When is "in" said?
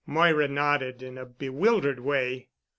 1.03-1.15